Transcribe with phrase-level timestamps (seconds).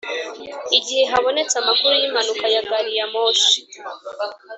[0.77, 3.57] igihe habonetse amakuru y’impanuka ya gari ya moshi